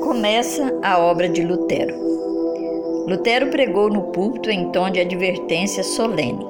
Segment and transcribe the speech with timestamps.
[0.00, 1.94] Começa a obra de Lutero.
[3.06, 6.46] Lutero pregou no púlpito em tom de advertência solene.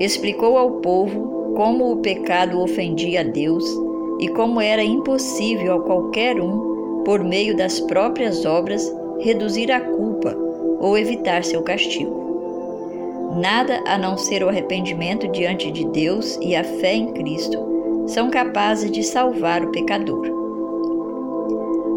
[0.00, 3.64] Explicou ao povo como o pecado ofendia a Deus
[4.20, 8.90] e como era impossível a qualquer um, por meio das próprias obras,
[9.20, 10.36] reduzir a culpa
[10.80, 12.22] ou evitar seu castigo.
[13.36, 18.30] Nada a não ser o arrependimento diante de Deus e a fé em Cristo são
[18.30, 20.41] capazes de salvar o pecador.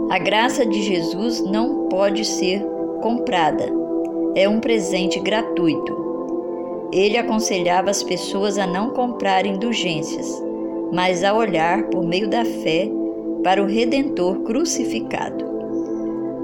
[0.07, 2.63] A graça de Jesus não pode ser
[3.02, 3.66] comprada,
[4.35, 6.89] é um presente gratuito.
[6.93, 10.27] Ele aconselhava as pessoas a não comprar indulgências,
[10.94, 12.88] mas a olhar por meio da fé
[13.44, 15.44] para o Redentor crucificado.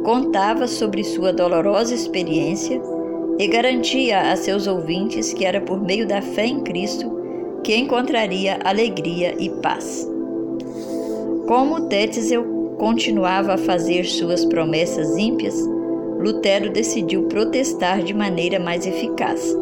[0.03, 2.81] Contava sobre sua dolorosa experiência
[3.37, 7.21] e garantia a seus ouvintes que era por meio da fé em Cristo
[7.63, 10.09] que encontraria alegria e paz.
[11.47, 15.55] Como Tétzel continuava a fazer suas promessas ímpias,
[16.17, 19.55] Lutero decidiu protestar de maneira mais eficaz.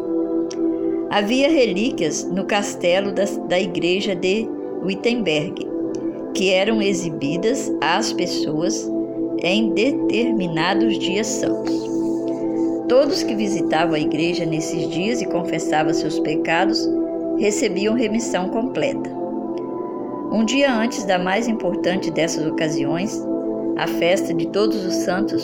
[1.09, 4.47] Havia relíquias no castelo da, da igreja de
[4.81, 5.67] Wittenberg,
[6.33, 8.89] que eram exibidas às pessoas
[9.43, 11.77] em determinados dias santos.
[12.87, 16.89] Todos que visitavam a igreja nesses dias e confessavam seus pecados
[17.37, 19.18] recebiam remissão completa.
[20.31, 23.19] Um dia antes da mais importante dessas ocasiões,
[23.75, 25.43] a festa de Todos os Santos,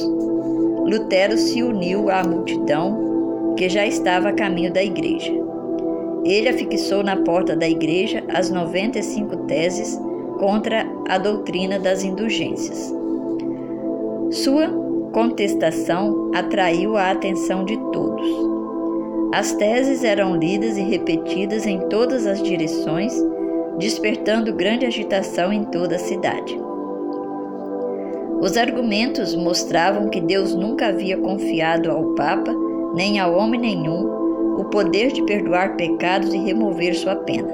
[0.86, 5.34] Lutero se uniu à multidão que já estava a caminho da igreja.
[6.24, 10.00] Ele afixou na porta da igreja as 95 teses
[10.38, 12.94] contra a doutrina das indulgências.
[14.30, 14.68] Sua
[15.12, 18.28] contestação atraiu a atenção de todos.
[19.34, 23.14] As teses eram lidas e repetidas em todas as direções
[23.78, 26.58] despertando grande agitação em toda a cidade.
[28.42, 32.54] Os argumentos mostravam que Deus nunca havia confiado ao Papa,
[32.94, 37.54] nem a homem nenhum, o poder de perdoar pecados e remover sua pena.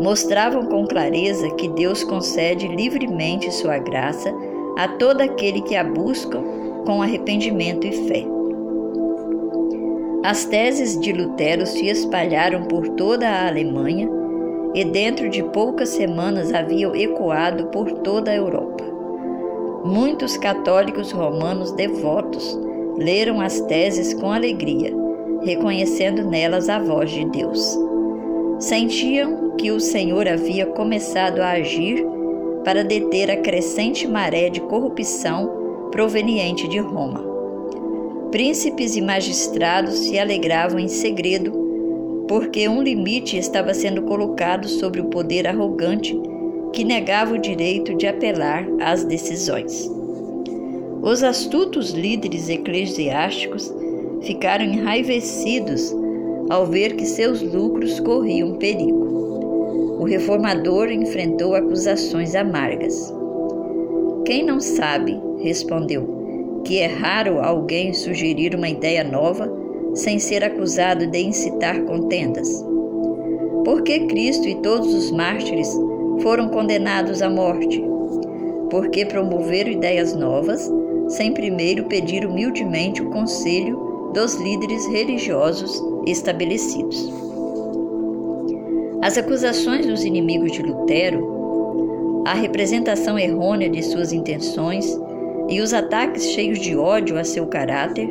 [0.00, 4.32] Mostravam com clareza que Deus concede livremente sua graça
[4.76, 6.40] a todo aquele que a busca
[6.86, 8.24] com arrependimento e fé.
[10.24, 14.08] As teses de Lutero se espalharam por toda a Alemanha
[14.74, 18.84] e dentro de poucas semanas haviam ecoado por toda a Europa.
[19.84, 22.58] Muitos católicos romanos devotos
[22.96, 24.92] leram as teses com alegria,
[25.42, 27.78] reconhecendo nelas a voz de Deus.
[28.58, 32.04] Sentiam que o Senhor havia começado a agir
[32.64, 37.24] para deter a crescente maré de corrupção proveniente de Roma.
[38.30, 41.67] Príncipes e magistrados se alegravam em segredo
[42.28, 46.14] porque um limite estava sendo colocado sobre o poder arrogante
[46.72, 49.90] que negava o direito de apelar às decisões.
[51.02, 53.74] Os astutos líderes eclesiásticos
[54.22, 55.94] ficaram enraivecidos
[56.50, 59.96] ao ver que seus lucros corriam perigo.
[59.98, 63.12] O reformador enfrentou acusações amargas.
[64.24, 69.57] Quem não sabe, respondeu, que é raro alguém sugerir uma ideia nova
[69.98, 72.64] sem ser acusado de incitar contendas?
[73.64, 75.68] Por que Cristo e todos os mártires
[76.22, 77.82] foram condenados à morte?
[78.70, 80.70] Porque promoveram ideias novas,
[81.08, 87.12] sem primeiro pedir humildemente o conselho dos líderes religiosos estabelecidos.
[89.02, 94.86] As acusações dos inimigos de Lutero, a representação errônea de suas intenções
[95.48, 98.08] e os ataques cheios de ódio a seu caráter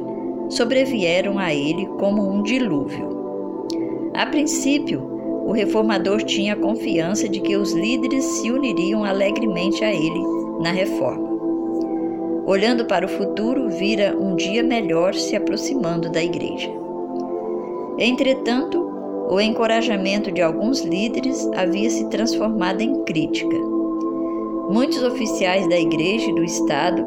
[0.50, 3.18] sobrevieram a ele como um dilúvio.
[4.14, 5.02] A princípio,
[5.46, 10.22] o reformador tinha a confiança de que os líderes se uniriam alegremente a ele
[10.60, 11.28] na reforma.
[12.46, 16.70] Olhando para o futuro, vira um dia melhor se aproximando da igreja.
[17.98, 18.88] Entretanto,
[19.30, 23.58] o encorajamento de alguns líderes havia se transformado em crítica.
[24.70, 27.06] Muitos oficiais da igreja e do Estado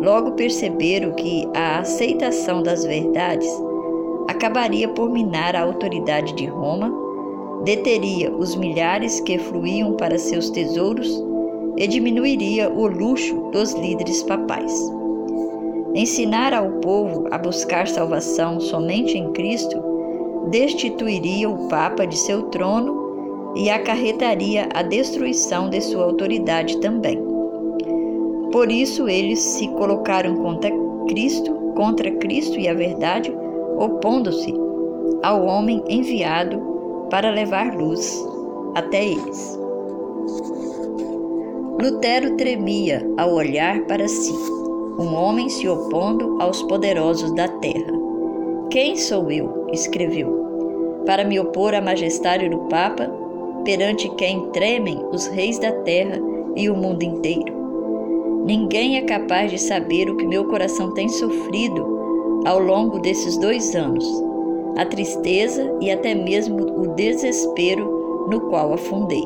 [0.00, 3.48] logo perceberam que a aceitação das verdades
[4.28, 6.92] acabaria por minar a autoridade de Roma,
[7.64, 11.22] deteria os milhares que fluíam para seus tesouros
[11.76, 14.72] e diminuiria o luxo dos líderes papais.
[15.94, 19.82] Ensinar ao povo a buscar salvação somente em Cristo
[20.50, 27.31] destituiria o Papa de seu trono e acarretaria a destruição de sua autoridade também.
[28.52, 30.70] Por isso eles se colocaram contra
[31.08, 33.34] Cristo, contra Cristo e a verdade,
[33.78, 34.54] opondo-se
[35.22, 36.60] ao homem enviado
[37.08, 38.22] para levar luz
[38.74, 39.58] até eles.
[41.80, 44.32] Lutero tremia ao olhar para si,
[44.98, 47.92] um homem se opondo aos poderosos da terra.
[48.70, 49.66] Quem sou eu?
[49.72, 53.10] escreveu, para me opor à majestade do Papa,
[53.64, 56.20] perante quem tremem os reis da terra
[56.54, 57.61] e o mundo inteiro.
[58.44, 63.74] Ninguém é capaz de saber o que meu coração tem sofrido ao longo desses dois
[63.76, 64.04] anos,
[64.76, 69.22] a tristeza e até mesmo o desespero no qual afundei.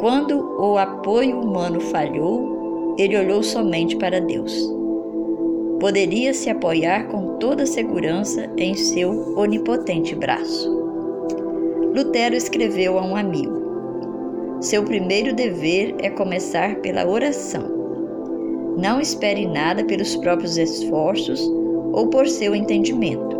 [0.00, 4.52] Quando o apoio humano falhou, ele olhou somente para Deus.
[5.78, 10.68] Poderia se apoiar com toda segurança em seu onipotente braço.
[11.94, 17.83] Lutero escreveu a um amigo: Seu primeiro dever é começar pela oração.
[18.76, 21.40] Não espere nada pelos próprios esforços
[21.92, 23.36] ou por seu entendimento.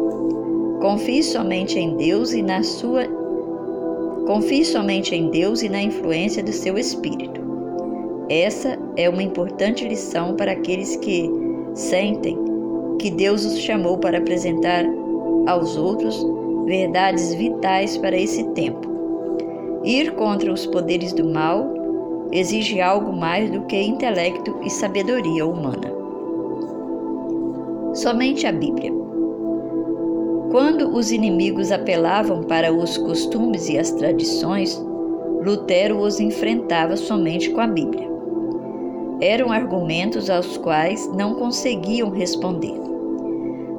[0.80, 3.04] Confie somente em Deus e na sua
[4.26, 7.42] Confie somente em Deus e na influência do seu espírito.
[8.30, 11.30] Essa é uma importante lição para aqueles que
[11.74, 12.38] sentem
[12.98, 14.86] que Deus os chamou para apresentar
[15.46, 16.24] aos outros
[16.64, 18.88] verdades vitais para esse tempo.
[19.84, 21.73] Ir contra os poderes do mal
[22.34, 25.94] exige algo mais do que intelecto e sabedoria humana.
[27.94, 28.92] Somente a Bíblia.
[30.50, 34.84] Quando os inimigos apelavam para os costumes e as tradições,
[35.44, 38.10] Lutero os enfrentava somente com a Bíblia.
[39.20, 42.74] Eram argumentos aos quais não conseguiam responder.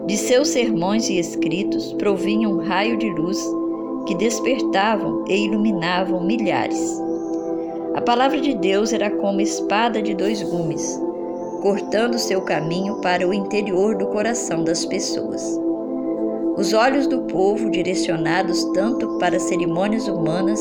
[0.07, 3.38] De seus sermões e escritos provinha um raio de luz
[4.07, 7.05] que despertavam e iluminavam milhares.
[7.95, 11.01] A palavra de Deus era como espada de dois gumes,
[11.62, 15.42] cortando seu caminho para o interior do coração das pessoas.
[16.57, 20.59] Os olhos do povo, direcionados tanto para cerimônias humanas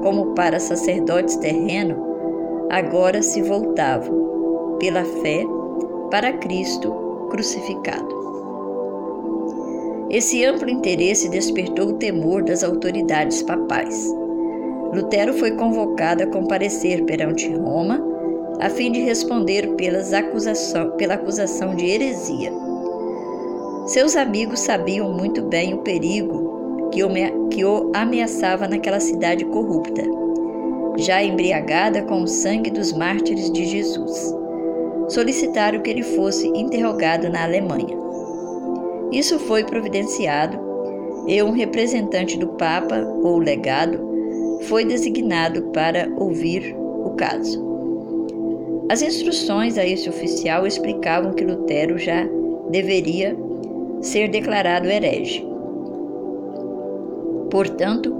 [0.00, 1.98] como para sacerdotes terrenos,
[2.70, 5.44] agora se voltavam, pela fé,
[6.08, 6.92] para Cristo
[7.30, 8.20] crucificado.
[10.08, 14.19] Esse amplo interesse despertou o temor das autoridades papais.
[14.92, 18.10] Lutero foi convocado a comparecer perante Roma
[18.60, 22.52] a fim de responder pelas acusação, pela acusação de heresia.
[23.86, 27.08] Seus amigos sabiam muito bem o perigo que o,
[27.48, 30.02] que o ameaçava naquela cidade corrupta,
[30.96, 34.34] já embriagada com o sangue dos mártires de Jesus.
[35.08, 37.96] Solicitaram que ele fosse interrogado na Alemanha.
[39.10, 40.58] Isso foi providenciado
[41.26, 44.09] e um representante do Papa ou legado
[44.62, 47.70] foi designado para ouvir o caso.
[48.90, 52.28] As instruções a esse oficial explicavam que Lutero já
[52.70, 53.36] deveria
[54.00, 55.46] ser declarado herege.
[57.50, 58.12] Portanto,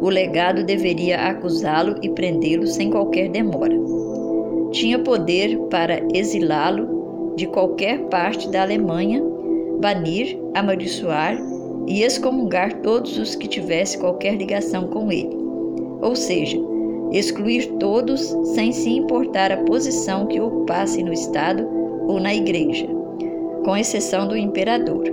[0.00, 3.74] o legado deveria acusá-lo e prendê-lo sem qualquer demora.
[4.72, 9.22] Tinha poder para exilá-lo de qualquer parte da Alemanha,
[9.80, 11.38] banir, amaldiçoar
[11.86, 15.45] e excomungar todos os que tivessem qualquer ligação com ele
[16.00, 16.58] ou seja,
[17.12, 18.20] excluir todos
[18.54, 21.66] sem se importar a posição que ocupassem no Estado
[22.06, 22.86] ou na Igreja,
[23.64, 25.04] com exceção do imperador,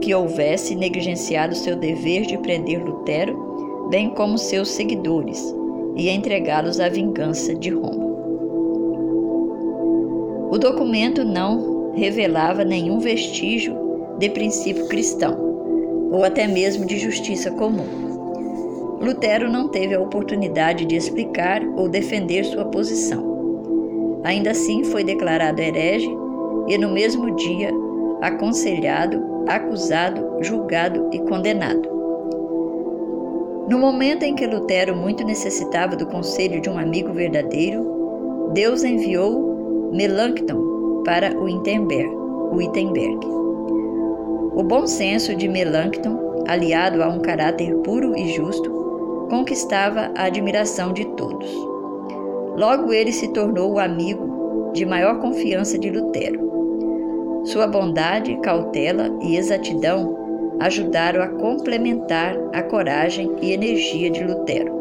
[0.00, 5.54] que houvesse negligenciado seu dever de prender Lutero, bem como seus seguidores,
[5.96, 8.06] e entregá-los à vingança de Roma.
[10.50, 13.76] O documento não revelava nenhum vestígio
[14.18, 15.36] de princípio cristão,
[16.10, 18.07] ou até mesmo de justiça comum.
[19.00, 24.20] Lutero não teve a oportunidade de explicar ou defender sua posição.
[24.24, 26.10] Ainda assim, foi declarado herege
[26.68, 27.70] e, no mesmo dia,
[28.20, 31.88] aconselhado, acusado, julgado e condenado.
[33.68, 39.90] No momento em que Lutero muito necessitava do conselho de um amigo verdadeiro, Deus enviou
[39.92, 43.26] Melanchthon para o Wittenberg.
[44.54, 48.77] O, bom senso de Melanchthon, aliado a um caráter puro e justo,
[49.28, 51.50] conquistava a admiração de todos.
[52.56, 56.48] Logo ele se tornou o amigo de maior confiança de Lutero.
[57.44, 60.16] Sua bondade, cautela e exatidão
[60.60, 64.76] ajudaram a complementar a coragem e energia de Lutero.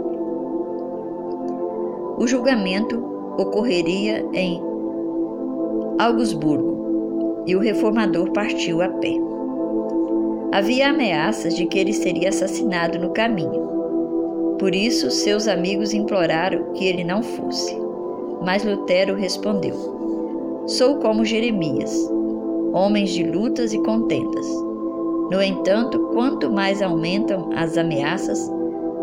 [2.18, 2.98] O julgamento
[3.38, 4.60] ocorreria em
[6.00, 9.13] Augsburgo e o reformador partiu a pé.
[10.51, 13.67] Havia ameaças de que ele seria assassinado no caminho.
[14.60, 17.78] Por isso, seus amigos imploraram que ele não fosse.
[18.44, 19.76] Mas Lutero respondeu:
[20.66, 22.10] Sou como Jeremias,
[22.74, 24.48] homens de lutas e contendas.
[25.32, 28.52] No entanto, quanto mais aumentam as ameaças,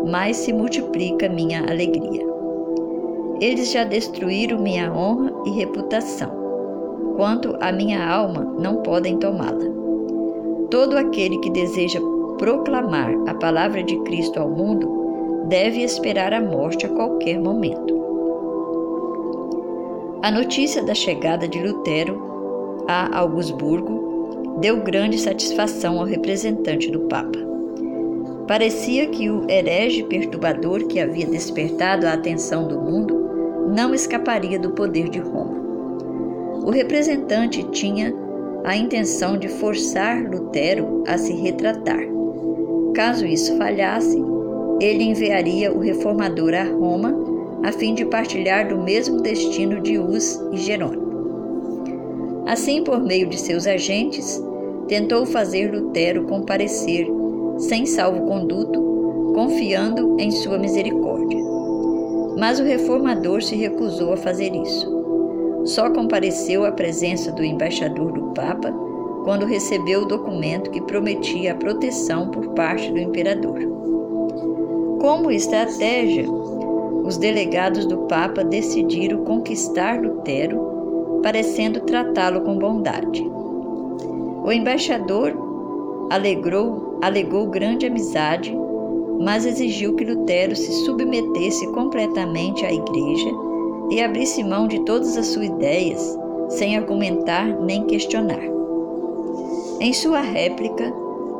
[0.05, 2.25] mais se multiplica minha alegria.
[3.39, 6.31] Eles já destruíram minha honra e reputação.
[7.15, 9.65] Quanto à minha alma, não podem tomá-la.
[10.69, 11.99] Todo aquele que deseja
[12.37, 15.04] proclamar a palavra de Cristo ao mundo
[15.47, 17.95] deve esperar a morte a qualquer momento.
[20.21, 27.39] A notícia da chegada de Lutero a Augsburgo deu grande satisfação ao representante do Papa.
[28.47, 33.25] Parecia que o herege perturbador que havia despertado a atenção do mundo
[33.75, 35.63] não escaparia do poder de Roma.
[36.63, 38.13] O representante tinha
[38.63, 42.01] a intenção de forçar Lutero a se retratar.
[42.93, 44.23] Caso isso falhasse,
[44.79, 47.15] ele enviaria o reformador a Roma
[47.63, 51.05] a fim de partilhar do mesmo destino de Hus e Jerônimo.
[52.45, 54.39] Assim, por meio de seus agentes,
[54.87, 57.07] tentou fazer Lutero comparecer
[57.57, 61.39] sem salvo-conduto, confiando em sua misericórdia.
[62.37, 64.93] Mas o reformador se recusou a fazer isso.
[65.65, 68.71] Só compareceu à presença do embaixador do Papa
[69.23, 73.74] quando recebeu o documento que prometia a proteção por parte do imperador.
[75.05, 83.21] Como estratégia, os delegados do Papa decidiram conquistar Lutero, parecendo tratá-lo com bondade.
[84.43, 85.31] O embaixador
[86.09, 88.51] alegrou, alegou grande amizade,
[89.23, 93.29] mas exigiu que Lutero se submetesse completamente à Igreja
[93.91, 96.17] e abrisse mão de todas as suas ideias,
[96.49, 98.41] sem argumentar nem questionar.
[99.79, 100.91] Em sua réplica,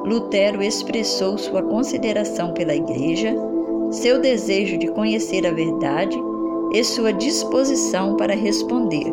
[0.05, 3.35] Lutero expressou sua consideração pela Igreja,
[3.91, 6.17] seu desejo de conhecer a verdade
[6.73, 9.11] e sua disposição para responder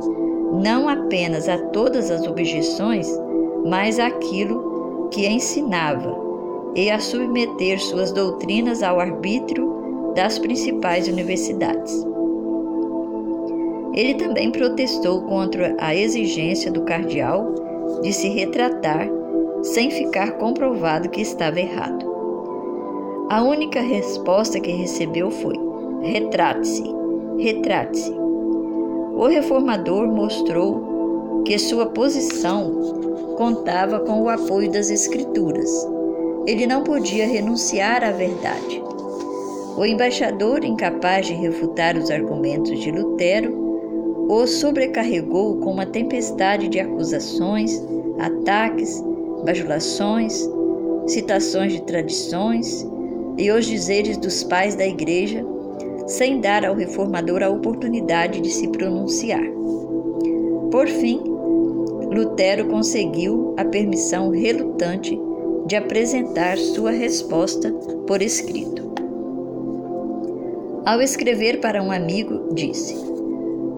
[0.53, 3.09] não apenas a todas as objeções,
[3.65, 6.15] mas àquilo que ensinava
[6.75, 12.05] e a submeter suas doutrinas ao arbítrio das principais universidades.
[13.95, 17.55] Ele também protestou contra a exigência do cardeal
[18.03, 19.09] de se retratar
[19.63, 22.12] sem ficar comprovado que estava errado.
[23.31, 25.55] A única resposta que recebeu foi:
[26.03, 26.85] retrate-se,
[27.39, 28.13] retrate-se.
[29.15, 35.71] O reformador mostrou que sua posição contava com o apoio das Escrituras.
[36.47, 38.83] Ele não podia renunciar à verdade.
[39.77, 46.81] O embaixador, incapaz de refutar os argumentos de Lutero, o sobrecarregou com uma tempestade de
[46.81, 47.83] acusações,
[48.19, 49.03] ataques,
[49.45, 50.49] bajulações,
[51.07, 52.87] citações de tradições
[53.37, 55.45] e os dizeres dos pais da Igreja,
[56.07, 59.45] sem dar ao reformador a oportunidade de se pronunciar.
[60.71, 61.21] Por fim,
[62.13, 65.19] Lutero conseguiu a permissão relutante
[65.67, 67.73] de apresentar sua resposta
[68.07, 68.93] por escrito.
[70.85, 72.97] Ao escrever para um amigo, disse: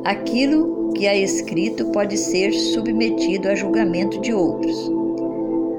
[0.04, 4.90] Aquilo que é escrito pode ser submetido a julgamento de outros.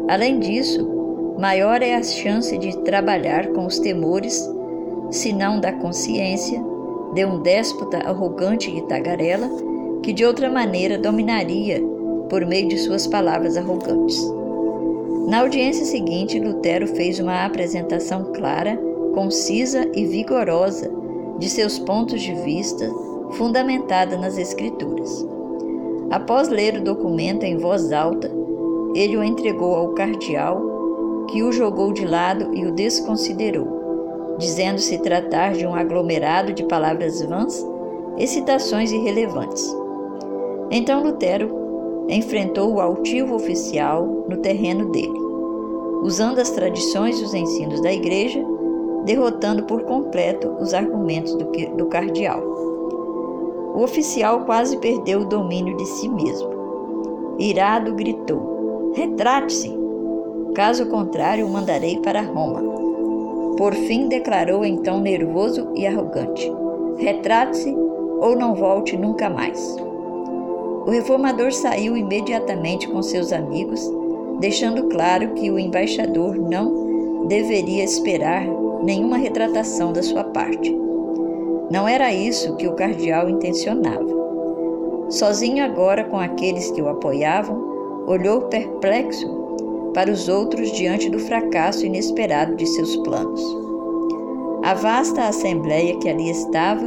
[0.08, 0.95] Além disso,
[1.38, 4.50] maior é a chance de trabalhar com os temores,
[5.12, 6.64] se não da consciência,
[7.14, 9.50] de um déspota arrogante e tagarela
[10.04, 11.82] que de outra maneira dominaria
[12.30, 14.20] por meio de suas palavras arrogantes.
[15.28, 18.78] Na audiência seguinte, Lutero fez uma apresentação clara,
[19.14, 20.92] concisa e vigorosa
[21.40, 22.88] de seus pontos de vista,
[23.32, 25.26] fundamentada nas Escrituras.
[26.12, 28.32] Após ler o documento em voz alta,
[28.94, 30.75] ele o entregou ao cardeal,
[31.28, 36.64] que o jogou de lado e o desconsiderou, dizendo se tratar de um aglomerado de
[36.64, 37.66] palavras vãs
[38.18, 39.76] e citações irrelevantes.
[40.72, 41.50] Então Lutero
[42.10, 45.20] enfrentou o altivo oficial no terreno dele,
[46.04, 48.44] usando as tradições e os ensinos da igreja,
[49.06, 52.42] derrotando por completo os argumentos do, do cardeal.
[53.76, 56.50] O oficial quase perdeu o domínio de si mesmo.
[57.38, 59.85] Irado, gritou: Retrate-se!
[60.56, 62.64] Caso contrário, o mandarei para Roma.
[63.58, 66.50] Por fim, declarou então nervoso e arrogante:
[66.98, 67.76] Retrate-se
[68.22, 69.76] ou não volte nunca mais.
[70.86, 73.82] O reformador saiu imediatamente com seus amigos,
[74.40, 78.48] deixando claro que o embaixador não deveria esperar
[78.82, 80.74] nenhuma retratação da sua parte.
[81.70, 84.06] Não era isso que o cardeal intencionava.
[85.10, 89.45] Sozinho agora com aqueles que o apoiavam, olhou perplexo
[89.96, 93.42] para os outros diante do fracasso inesperado de seus planos.
[94.62, 96.86] A vasta assembleia que ali estava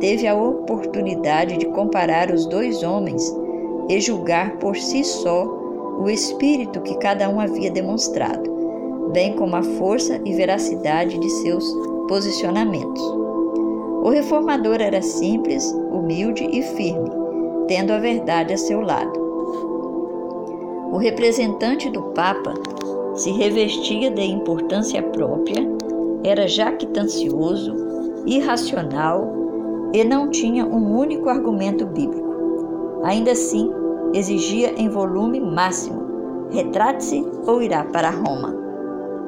[0.00, 3.22] teve a oportunidade de comparar os dois homens
[3.88, 5.44] e julgar por si só
[6.00, 8.50] o espírito que cada um havia demonstrado,
[9.12, 11.64] bem como a força e veracidade de seus
[12.08, 13.02] posicionamentos.
[14.02, 17.10] O reformador era simples, humilde e firme,
[17.68, 19.19] tendo a verdade a seu lado.
[20.90, 22.52] O representante do Papa
[23.14, 25.64] se revestia de importância própria,
[26.24, 27.74] era jactancioso,
[28.26, 29.30] irracional
[29.92, 33.00] e não tinha um único argumento bíblico.
[33.04, 33.70] Ainda assim,
[34.12, 38.69] exigia em volume máximo: retrate-se ou irá para Roma.